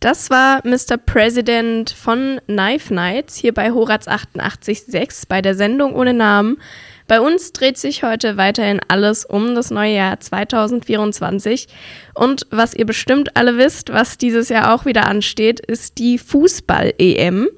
[0.00, 0.96] Das war Mr.
[0.96, 6.58] President von Knife Nights hier bei Horaz 88.6 bei der Sendung ohne Namen.
[7.08, 11.66] Bei uns dreht sich heute weiterhin alles um das neue Jahr 2024.
[12.14, 17.48] Und was ihr bestimmt alle wisst, was dieses Jahr auch wieder ansteht, ist die Fußball-EM.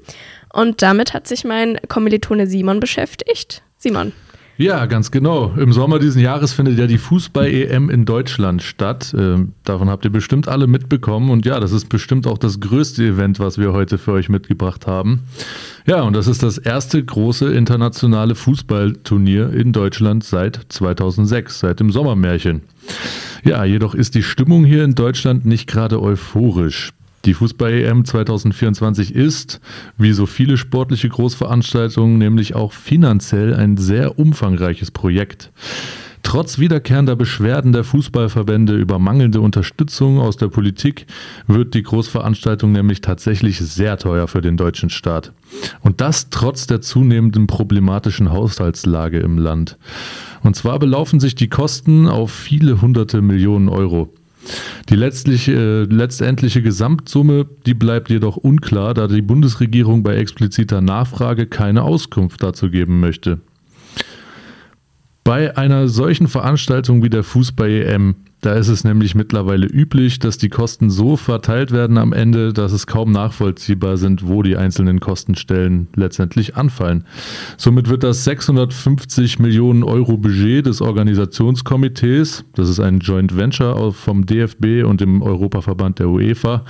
[0.51, 3.61] Und damit hat sich mein Kommilitone Simon beschäftigt.
[3.77, 4.13] Simon.
[4.61, 5.53] Ja, ganz genau.
[5.57, 9.11] Im Sommer diesen Jahres findet ja die Fußball-EM in Deutschland statt.
[9.17, 11.31] Ähm, davon habt ihr bestimmt alle mitbekommen.
[11.31, 14.85] Und ja, das ist bestimmt auch das größte Event, was wir heute für euch mitgebracht
[14.85, 15.21] haben.
[15.87, 21.89] Ja, und das ist das erste große internationale Fußballturnier in Deutschland seit 2006, seit dem
[21.89, 22.61] Sommermärchen.
[23.43, 26.91] Ja, jedoch ist die Stimmung hier in Deutschland nicht gerade euphorisch.
[27.25, 29.61] Die Fußball-EM 2024 ist,
[29.97, 35.51] wie so viele sportliche Großveranstaltungen, nämlich auch finanziell ein sehr umfangreiches Projekt.
[36.23, 41.05] Trotz wiederkehrender Beschwerden der Fußballverbände über mangelnde Unterstützung aus der Politik
[41.47, 45.31] wird die Großveranstaltung nämlich tatsächlich sehr teuer für den deutschen Staat.
[45.81, 49.77] Und das trotz der zunehmenden problematischen Haushaltslage im Land.
[50.43, 54.13] Und zwar belaufen sich die Kosten auf viele hunderte Millionen Euro.
[54.91, 61.45] Die letztliche, äh, letztendliche Gesamtsumme, die bleibt jedoch unklar, da die Bundesregierung bei expliziter Nachfrage
[61.45, 63.39] keine Auskunft dazu geben möchte.
[65.23, 70.49] Bei einer solchen Veranstaltung wie der Fußball-EM da ist es nämlich mittlerweile üblich, dass die
[70.49, 75.87] Kosten so verteilt werden am Ende, dass es kaum nachvollziehbar sind, wo die einzelnen Kostenstellen
[75.95, 77.05] letztendlich anfallen.
[77.57, 84.25] Somit wird das 650 Millionen Euro Budget des Organisationskomitees, das ist ein Joint Venture vom
[84.25, 86.65] DFB und dem Europaverband der UEFA,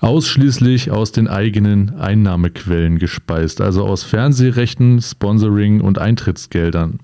[0.00, 6.98] ausschließlich aus den eigenen Einnahmequellen gespeist, also aus Fernsehrechten, Sponsoring und Eintrittsgeldern.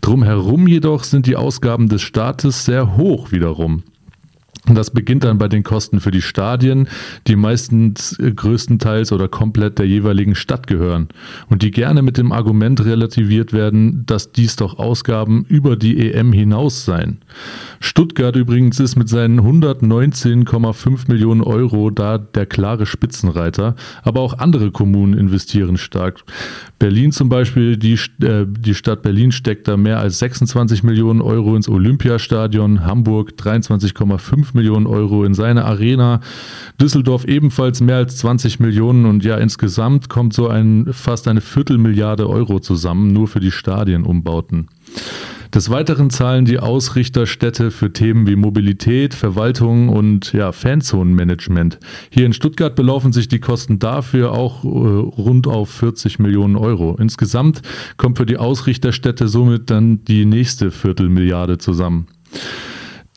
[0.00, 3.82] Drumherum jedoch sind die Ausgaben des Staates sehr hoch wiederum.
[4.66, 6.88] Und das beginnt dann bei den Kosten für die Stadien,
[7.26, 11.08] die meistens äh, größtenteils oder komplett der jeweiligen Stadt gehören
[11.48, 16.32] und die gerne mit dem Argument relativiert werden, dass dies doch Ausgaben über die EM
[16.32, 17.18] hinaus seien.
[17.80, 24.70] Stuttgart übrigens ist mit seinen 119,5 Millionen Euro da der klare Spitzenreiter, aber auch andere
[24.70, 26.24] Kommunen investieren stark.
[26.78, 31.56] Berlin zum Beispiel, die, äh, die Stadt Berlin steckt da mehr als 26 Millionen Euro
[31.56, 36.20] ins Olympiastadion, Hamburg 23,5 Millionen Euro in seine Arena,
[36.80, 42.28] Düsseldorf ebenfalls mehr als 20 Millionen und ja, insgesamt kommt so ein fast eine Viertelmilliarde
[42.28, 44.68] Euro zusammen, nur für die Stadienumbauten.
[45.54, 51.78] Des Weiteren zahlen die Ausrichterstädte für Themen wie Mobilität, Verwaltung und ja, Fanzonenmanagement.
[52.10, 56.96] Hier in Stuttgart belaufen sich die Kosten dafür auch äh, rund auf 40 Millionen Euro.
[56.98, 57.62] Insgesamt
[57.96, 62.08] kommt für die Ausrichterstädte somit dann die nächste Viertelmilliarde zusammen.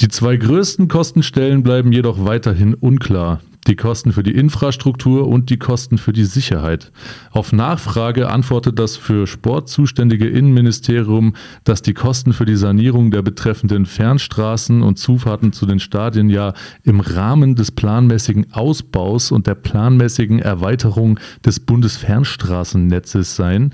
[0.02, 5.58] Die zwei größten Kostenstellen bleiben jedoch weiterhin unklar die Kosten für die Infrastruktur und die
[5.58, 6.92] Kosten für die Sicherheit.
[7.32, 13.22] Auf Nachfrage antwortet das für Sport zuständige Innenministerium, dass die Kosten für die Sanierung der
[13.22, 19.56] betreffenden Fernstraßen und Zufahrten zu den Stadien ja im Rahmen des planmäßigen Ausbaus und der
[19.56, 23.74] planmäßigen Erweiterung des Bundesfernstraßennetzes seien,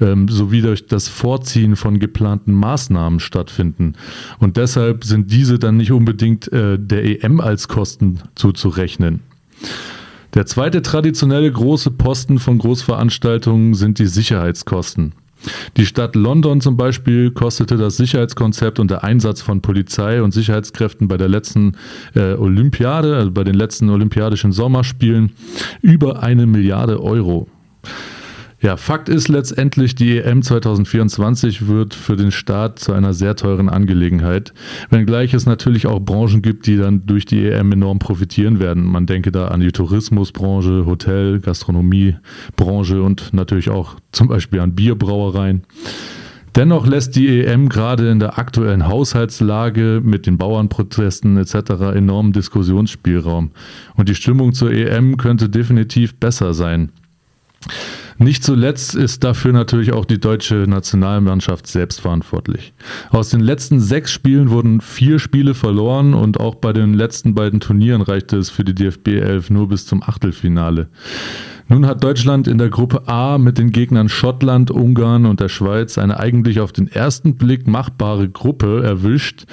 [0.00, 3.94] ähm, sowie durch das Vorziehen von geplanten Maßnahmen stattfinden.
[4.38, 9.23] Und deshalb sind diese dann nicht unbedingt äh, der EM als Kosten zuzurechnen.
[10.34, 15.12] Der zweite traditionelle große Posten von Großveranstaltungen sind die Sicherheitskosten.
[15.76, 21.06] Die Stadt London zum Beispiel kostete das Sicherheitskonzept und der Einsatz von Polizei und Sicherheitskräften
[21.06, 21.76] bei der letzten
[22.14, 25.32] äh, Olympiade, also bei den letzten Olympiadischen Sommerspielen,
[25.82, 27.48] über eine Milliarde Euro.
[28.64, 33.68] Ja, Fakt ist letztendlich, die EM 2024 wird für den Staat zu einer sehr teuren
[33.68, 34.54] Angelegenheit,
[34.88, 38.84] wenngleich es natürlich auch Branchen gibt, die dann durch die EM enorm profitieren werden.
[38.84, 45.64] Man denke da an die Tourismusbranche, Hotel, Gastronomiebranche und natürlich auch zum Beispiel an Bierbrauereien.
[46.56, 51.94] Dennoch lässt die EM gerade in der aktuellen Haushaltslage mit den Bauernprotesten etc.
[51.94, 53.50] enormen Diskussionsspielraum.
[53.94, 56.92] Und die Stimmung zur EM könnte definitiv besser sein.
[58.18, 62.72] Nicht zuletzt ist dafür natürlich auch die deutsche Nationalmannschaft selbst verantwortlich.
[63.10, 67.60] Aus den letzten sechs Spielen wurden vier Spiele verloren und auch bei den letzten beiden
[67.60, 70.88] Turnieren reichte es für die DFB 11 nur bis zum Achtelfinale.
[71.68, 75.96] Nun hat Deutschland in der Gruppe A mit den Gegnern Schottland, Ungarn und der Schweiz
[75.96, 79.44] eine eigentlich auf den ersten Blick machbare Gruppe erwischt,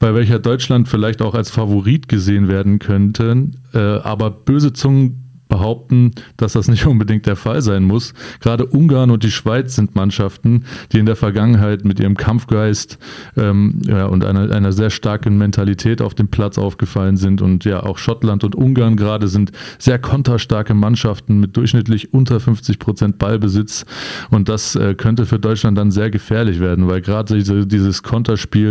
[0.00, 3.50] bei welcher Deutschland vielleicht auch als Favorit gesehen werden könnte.
[3.72, 8.14] Äh, aber böse Zungen behaupten, dass das nicht unbedingt der Fall sein muss.
[8.40, 12.98] Gerade Ungarn und die Schweiz sind Mannschaften, die in der Vergangenheit mit ihrem Kampfgeist
[13.36, 17.42] ähm, ja, und einer, einer sehr starken Mentalität auf dem Platz aufgefallen sind.
[17.42, 22.78] Und ja, auch Schottland und Ungarn gerade sind sehr konterstarke Mannschaften mit durchschnittlich unter 50
[22.78, 23.84] Prozent Ballbesitz.
[24.30, 28.70] Und das äh, könnte für Deutschland dann sehr gefährlich werden, weil gerade diese, dieses Konterspiel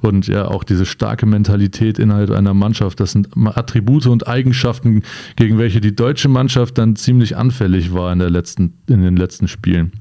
[0.00, 5.02] und ja auch diese starke Mentalität innerhalb einer Mannschaft, das sind Attribute und Eigenschaften,
[5.36, 9.48] gegen welche die deutsche Mannschaft dann ziemlich anfällig war in, der letzten, in den letzten
[9.48, 9.92] Spielen.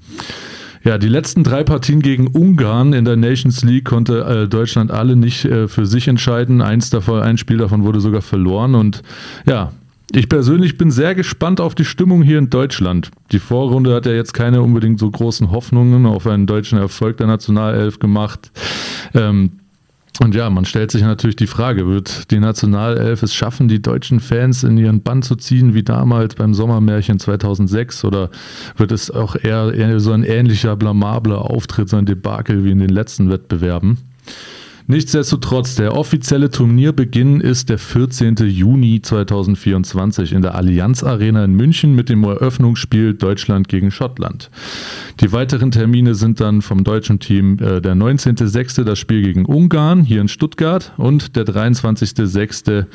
[0.83, 5.17] Ja, die letzten drei Partien gegen Ungarn in der Nations League konnte äh, Deutschland alle
[5.17, 6.61] nicht äh, für sich entscheiden.
[6.61, 8.75] Eins davon, ein Spiel davon wurde sogar verloren.
[8.75, 9.01] Und
[9.45, 9.73] ja,
[10.13, 13.11] ich persönlich bin sehr gespannt auf die Stimmung hier in Deutschland.
[13.33, 17.27] Die Vorrunde hat ja jetzt keine unbedingt so großen Hoffnungen auf einen deutschen Erfolg der
[17.27, 18.51] Nationalelf gemacht.
[19.13, 19.58] Ähm,
[20.19, 24.19] und ja, man stellt sich natürlich die Frage, wird die Nationalelf es schaffen, die deutschen
[24.19, 28.04] Fans in ihren Bann zu ziehen, wie damals beim Sommermärchen 2006?
[28.04, 28.30] Oder
[28.75, 32.80] wird es auch eher, eher so ein ähnlicher blamabler Auftritt, so ein Debakel wie in
[32.80, 33.98] den letzten Wettbewerben?
[34.91, 38.38] Nichtsdestotrotz, der offizielle Turnierbeginn ist der 14.
[38.38, 44.50] Juni 2024 in der Allianz Arena in München mit dem Eröffnungsspiel Deutschland gegen Schottland.
[45.19, 48.83] Die weiteren Termine sind dann vom deutschen Team äh, der 19.06.
[48.83, 52.88] das Spiel gegen Ungarn hier in Stuttgart und der 23.06.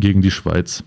[0.00, 0.82] gegen die Schweiz.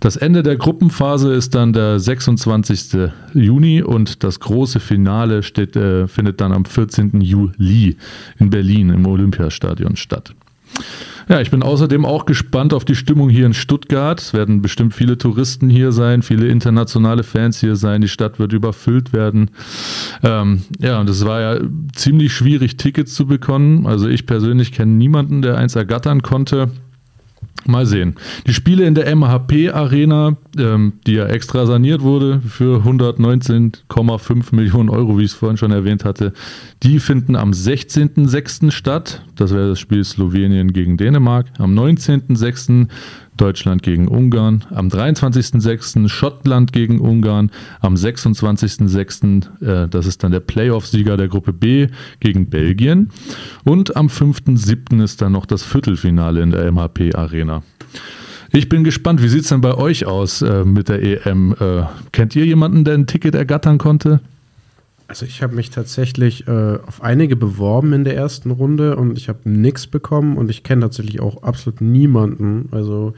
[0.00, 3.10] Das Ende der Gruppenphase ist dann der 26.
[3.34, 7.20] Juni und das große Finale steht, äh, findet dann am 14.
[7.20, 7.96] Juli
[8.38, 10.34] in Berlin im Olympiastadion statt.
[11.28, 14.20] Ja, ich bin außerdem auch gespannt auf die Stimmung hier in Stuttgart.
[14.20, 18.00] Es werden bestimmt viele Touristen hier sein, viele internationale Fans hier sein.
[18.00, 19.50] Die Stadt wird überfüllt werden.
[20.22, 21.60] Ähm, ja, und es war ja
[21.96, 23.86] ziemlich schwierig, Tickets zu bekommen.
[23.86, 26.70] Also ich persönlich kenne niemanden, der eins ergattern konnte.
[27.64, 28.14] Mal sehen.
[28.46, 34.88] Die Spiele in der MHP Arena, ähm, die ja extra saniert wurde für 119,5 Millionen
[34.88, 36.32] Euro, wie ich es vorhin schon erwähnt hatte,
[36.82, 38.70] die finden am 16.06.
[38.70, 39.22] statt.
[39.34, 41.46] Das wäre das Spiel Slowenien gegen Dänemark.
[41.58, 42.88] Am 19.06.
[43.36, 46.08] Deutschland gegen Ungarn, am 23.06.
[46.08, 47.50] Schottland gegen Ungarn,
[47.80, 49.84] am 26.06.
[49.84, 51.88] Äh, das ist dann der Playoff-Sieger der Gruppe B
[52.20, 53.10] gegen Belgien
[53.64, 55.02] und am 5.07.
[55.02, 57.62] ist dann noch das Viertelfinale in der MHP Arena.
[58.52, 61.54] Ich bin gespannt, wie sieht es denn bei euch aus äh, mit der EM?
[61.58, 64.20] Äh, kennt ihr jemanden, der ein Ticket ergattern konnte?
[65.08, 69.28] Also ich habe mich tatsächlich äh, auf einige beworben in der ersten Runde und ich
[69.28, 72.68] habe nichts bekommen und ich kenne tatsächlich auch absolut niemanden.
[72.72, 73.14] Also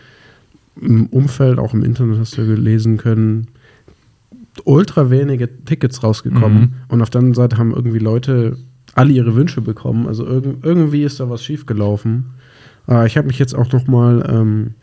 [0.81, 3.49] im Umfeld, auch im Internet hast du gelesen können,
[4.65, 6.75] ultra wenige Tickets rausgekommen mhm.
[6.89, 8.59] und auf der anderen Seite haben irgendwie Leute
[8.95, 10.07] alle ihre Wünsche bekommen.
[10.07, 12.27] Also irg irgendwie ist da was schiefgelaufen.
[12.89, 14.75] Äh, ich habe mich jetzt auch noch mal ähm,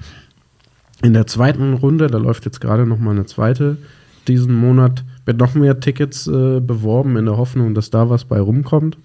[1.04, 3.78] in der zweiten Runde, da läuft jetzt gerade noch mal eine zweite
[4.28, 8.40] diesen Monat wird noch mehr Tickets äh, beworben in der Hoffnung, dass da was bei
[8.40, 8.98] rumkommt.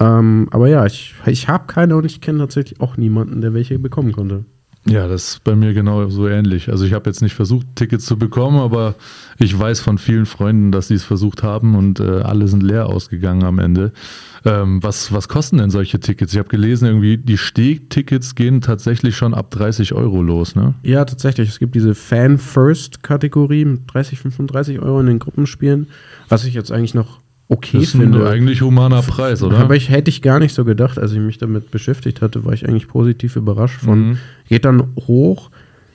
[0.00, 3.78] Ähm, aber ja, ich, ich habe keine und ich kenne tatsächlich auch niemanden, der welche
[3.78, 4.44] bekommen konnte.
[4.84, 6.68] Ja, das ist bei mir genau so ähnlich.
[6.68, 8.96] Also ich habe jetzt nicht versucht, Tickets zu bekommen, aber
[9.38, 12.86] ich weiß von vielen Freunden, dass sie es versucht haben und äh, alle sind leer
[12.86, 13.92] ausgegangen am Ende.
[14.44, 16.32] Ähm, was, was kosten denn solche Tickets?
[16.32, 20.74] Ich habe gelesen, irgendwie die Stehtickets gehen tatsächlich schon ab 30 Euro los, ne?
[20.82, 21.48] Ja, tatsächlich.
[21.48, 25.86] Es gibt diese Fan-First-Kategorie mit 30, 35 Euro in den Gruppenspielen,
[26.28, 28.26] was ich jetzt eigentlich noch okay das ist finde.
[28.26, 29.58] Ein eigentlich humaner Preis, oder?
[29.58, 32.52] Aber ich hätte ich gar nicht so gedacht, als ich mich damit beschäftigt hatte, war
[32.52, 34.08] ich eigentlich positiv überrascht von.
[34.08, 34.18] Mhm.
[34.48, 35.50] Geht dann hoch.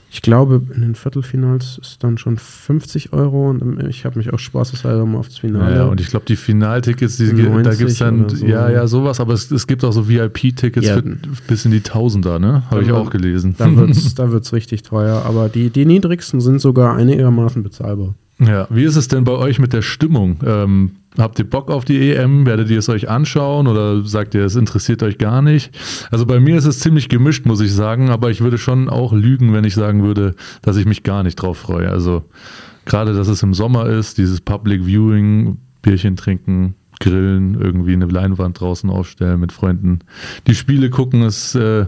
[0.09, 4.39] Ich glaube, in den Viertelfinals ist dann schon 50 Euro und ich habe mich auch
[4.39, 5.75] spaßeshalber mal aufs Finale.
[5.75, 8.45] Ja, und ich glaube, die Finaltickets, die, da gibt es dann, so.
[8.45, 11.01] ja, ja, sowas, aber es, es gibt auch so VIP-Tickets ja.
[11.47, 12.63] bis in die Tausender, ne?
[12.71, 13.55] Habe ich auch gelesen.
[13.57, 18.15] Da wird es da wird's richtig teuer, aber die, die niedrigsten sind sogar einigermaßen bezahlbar.
[18.39, 20.39] Ja, wie ist es denn bei euch mit der Stimmung?
[20.45, 22.45] Ähm, habt ihr Bock auf die EM?
[22.45, 25.77] Werdet ihr es euch anschauen oder sagt ihr, es interessiert euch gar nicht?
[26.11, 29.13] Also bei mir ist es ziemlich gemischt, muss ich sagen, aber ich würde schon auch
[29.13, 31.89] lügen, wenn ich sagen würde, dass ich mich gar nicht drauf freue.
[31.89, 32.23] Also
[32.85, 38.59] gerade, dass es im Sommer ist, dieses Public Viewing, Bierchen trinken, grillen, irgendwie eine Leinwand
[38.59, 39.99] draußen aufstellen mit Freunden.
[40.47, 41.85] Die Spiele gucken ist äh,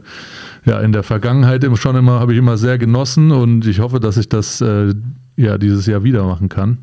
[0.65, 4.17] ja in der Vergangenheit schon immer, habe ich immer sehr genossen und ich hoffe, dass
[4.17, 4.93] ich das äh,
[5.35, 6.79] ja dieses Jahr wieder machen kann.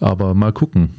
[0.00, 0.90] Aber mal gucken.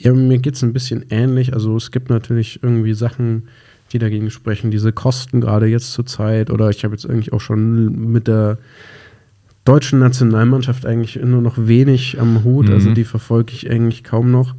[0.00, 1.52] Ja, mir geht es ein bisschen ähnlich.
[1.52, 3.48] Also es gibt natürlich irgendwie Sachen,
[3.92, 4.70] die dagegen sprechen.
[4.70, 6.50] Diese Kosten gerade jetzt zur Zeit.
[6.50, 8.56] Oder ich habe jetzt eigentlich auch schon mit der
[9.66, 12.70] deutschen Nationalmannschaft eigentlich nur noch wenig am Hut.
[12.70, 12.76] Also mhm.
[12.76, 14.54] Also die verfolge ich eigentlich kaum noch.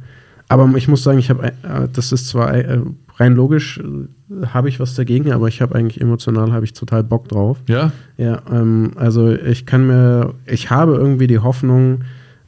[0.48, 1.52] Aber ich muss sagen, ich habe, äh,
[1.92, 2.78] das ist zwar äh,
[3.16, 7.02] rein logisch äh, habe ich was dagegen, aber ich habe eigentlich emotional habe ich total
[7.02, 7.58] Bock drauf.
[7.68, 7.90] Ja?
[8.16, 12.02] Ja, ähm, also ich kann mir, ich habe irgendwie die Hoffnung,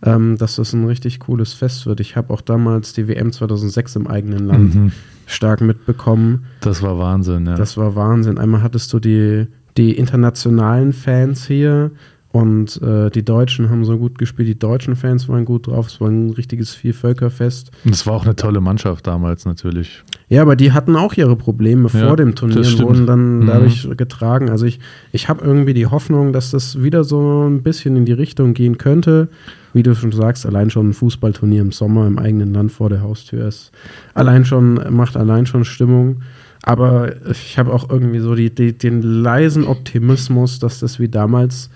[0.04, 1.98] ähm, dass das ein richtig cooles Fest wird.
[2.00, 4.92] Ich habe auch damals die WM 2006 im eigenen Land Mhm.
[5.26, 6.44] stark mitbekommen.
[6.60, 7.54] Das war Wahnsinn, ja.
[7.56, 8.38] Das war Wahnsinn.
[8.38, 9.46] Einmal hattest du die,
[9.76, 11.90] die internationalen Fans hier
[12.34, 14.48] und äh, die Deutschen haben so gut gespielt.
[14.48, 15.86] Die deutschen Fans waren gut drauf.
[15.86, 17.70] Es war ein richtiges Vielvölkerfest.
[17.84, 20.02] das war auch eine tolle Mannschaft damals natürlich.
[20.28, 23.46] Ja, aber die hatten auch ihre Probleme Ja, vor dem Turnier und wurden dann Mhm.
[23.46, 24.50] dadurch getragen.
[24.50, 24.80] Also ich,
[25.12, 28.78] ich habe irgendwie die Hoffnung, dass das wieder so ein bisschen in die Richtung gehen
[28.78, 29.28] könnte.
[29.72, 33.00] Wie du schon sagst, allein schon ein Fußballturnier im Sommer im eigenen Land vor der
[33.02, 33.70] Haustür ist.
[34.12, 36.22] Allein schon, macht allein schon Stimmung.
[36.64, 41.70] Aber ich habe auch irgendwie so die, die, den leisen Optimismus, dass das wie damals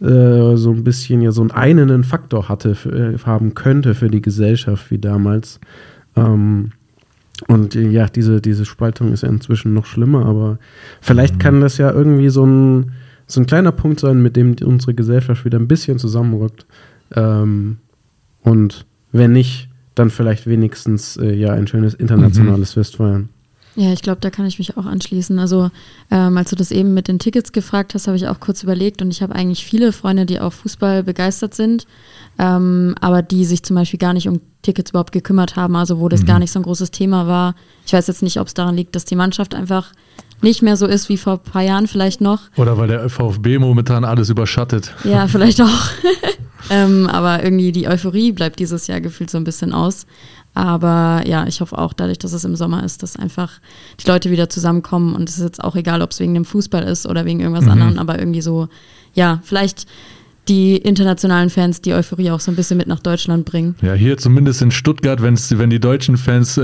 [0.00, 4.08] äh, so ein bisschen ja so einen einenden Faktor hatte, für, äh, haben könnte für
[4.08, 5.60] die Gesellschaft wie damals.
[6.16, 6.70] Ähm,
[7.46, 10.58] und äh, ja, diese, diese Spaltung ist ja inzwischen noch schlimmer, aber
[11.00, 12.92] vielleicht kann das ja irgendwie so ein,
[13.26, 16.66] so ein kleiner Punkt sein, mit dem unsere Gesellschaft wieder ein bisschen zusammenrückt.
[17.14, 17.78] Ähm,
[18.42, 23.28] und wenn nicht, dann vielleicht wenigstens äh, ja ein schönes internationales Fest feiern.
[23.76, 25.38] Ja, ich glaube, da kann ich mich auch anschließen.
[25.38, 25.70] Also,
[26.10, 29.02] ähm, als du das eben mit den Tickets gefragt hast, habe ich auch kurz überlegt
[29.02, 31.86] und ich habe eigentlich viele Freunde, die auch Fußball begeistert sind,
[32.38, 36.08] ähm, aber die sich zum Beispiel gar nicht um Tickets überhaupt gekümmert haben, also wo
[36.08, 37.54] das gar nicht so ein großes Thema war.
[37.86, 39.92] Ich weiß jetzt nicht, ob es daran liegt, dass die Mannschaft einfach
[40.42, 42.42] nicht mehr so ist wie vor ein paar Jahren vielleicht noch.
[42.56, 44.94] Oder weil der VfB momentan alles überschattet.
[45.04, 45.90] Ja, vielleicht auch.
[46.70, 50.06] ähm, aber irgendwie die Euphorie bleibt dieses Jahr gefühlt so ein bisschen aus.
[50.58, 53.52] Aber ja, ich hoffe auch dadurch, dass es im Sommer ist, dass einfach
[54.04, 55.14] die Leute wieder zusammenkommen.
[55.14, 57.64] Und es ist jetzt auch egal, ob es wegen dem Fußball ist oder wegen irgendwas
[57.66, 57.70] Mhm.
[57.70, 58.66] anderem, aber irgendwie so,
[59.14, 59.86] ja, vielleicht
[60.48, 63.76] die internationalen Fans die Euphorie auch so ein bisschen mit nach Deutschland bringen.
[63.82, 66.62] Ja, hier zumindest in Stuttgart, wenn's, wenn die deutschen Fans äh,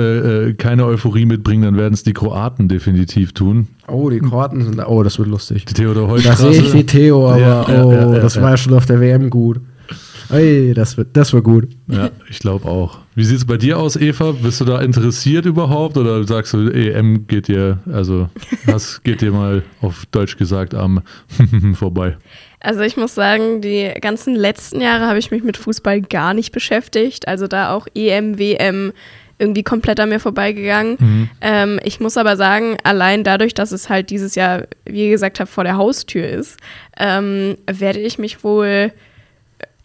[0.48, 3.68] äh, keine Euphorie mitbringen, dann werden es die Kroaten definitiv tun.
[3.86, 4.86] Oh, die Kroaten sind da.
[4.88, 5.66] Oh, das wird lustig.
[5.66, 6.52] Die Theodor Da Heustraße.
[6.52, 8.42] sehe ich wie Theo, aber Ja, ja, oh, ja, ja, das ja.
[8.42, 9.60] war ja schon auf der WM gut.
[10.30, 11.68] Ey, das wird, das wird gut.
[11.86, 12.98] Ja, ich glaube auch.
[13.14, 14.32] Wie sieht es bei dir aus, Eva?
[14.32, 18.28] Bist du da interessiert überhaupt oder sagst du, EM geht dir, also
[18.66, 21.02] was geht dir mal auf Deutsch gesagt am
[21.74, 22.16] vorbei?
[22.60, 26.50] Also ich muss sagen, die ganzen letzten Jahre habe ich mich mit Fußball gar nicht
[26.50, 27.28] beschäftigt.
[27.28, 28.92] Also da auch EM, WM
[29.38, 31.28] irgendwie komplett an mir vorbeigegangen.
[31.40, 35.40] Ähm, ich muss aber sagen, allein dadurch, dass es halt dieses Jahr, wie ihr gesagt
[35.40, 36.58] habt, vor der Haustür ist,
[36.98, 38.92] ähm, werde ich mich wohl,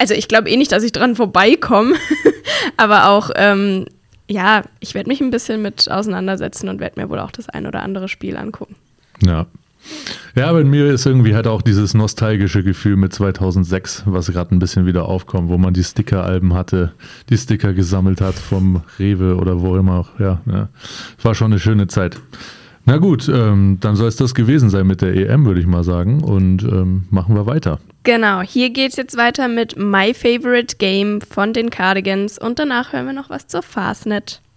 [0.00, 1.94] also ich glaube eh nicht, dass ich dran vorbeikomme,
[2.78, 3.84] aber auch, ähm,
[4.28, 7.66] ja, ich werde mich ein bisschen mit auseinandersetzen und werde mir wohl auch das ein
[7.66, 8.76] oder andere Spiel angucken.
[9.22, 9.46] Ja.
[10.34, 14.58] Ja, bei mir ist irgendwie halt auch dieses nostalgische Gefühl mit 2006, was gerade ein
[14.58, 16.92] bisschen wieder aufkommt, wo man die Sticker-Alben hatte,
[17.28, 20.00] die Sticker gesammelt hat vom Rewe oder wo immer.
[20.00, 20.20] auch.
[20.20, 20.68] Ja, ja.
[21.22, 22.18] war schon eine schöne Zeit.
[22.84, 25.84] Na gut, ähm, dann soll es das gewesen sein mit der EM, würde ich mal
[25.84, 26.22] sagen.
[26.22, 27.80] Und ähm, machen wir weiter.
[28.02, 33.06] Genau, hier geht's jetzt weiter mit My Favorite Game von den Cardigans und danach hören
[33.06, 34.40] wir noch was zur Fastnet.